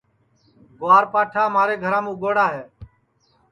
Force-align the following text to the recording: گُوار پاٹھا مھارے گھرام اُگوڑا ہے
گُوار 0.79 1.03
پاٹھا 1.13 1.43
مھارے 1.55 1.75
گھرام 1.83 2.05
اُگوڑا 2.11 2.45
ہے 2.55 2.63